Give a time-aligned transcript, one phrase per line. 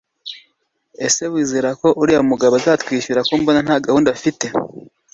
[0.95, 4.45] Mbese wizerako uriya mugabo azatwishyura ko mbona ntagahunda afite